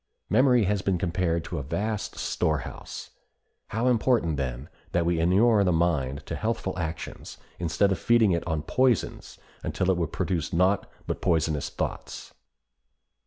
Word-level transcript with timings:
Memory 0.31 0.63
has 0.63 0.81
been 0.81 0.97
compared 0.97 1.43
to 1.43 1.59
a 1.59 1.61
vast 1.61 2.17
storehouse. 2.17 3.11
How 3.67 3.85
important, 3.87 4.35
then, 4.35 4.67
that 4.93 5.05
we 5.05 5.19
inure 5.19 5.63
the 5.63 5.71
mind 5.71 6.25
to 6.25 6.35
healthful 6.35 6.75
actions 6.79 7.37
instead 7.59 7.91
of 7.91 7.99
feeding 7.99 8.31
it 8.31 8.43
on 8.47 8.63
poisons 8.63 9.37
until 9.61 9.91
it 9.91 9.97
will 9.97 10.07
produce 10.07 10.53
naught 10.53 10.89
but 11.05 11.21
poisonous 11.21 11.69
thoughts! 11.69 12.33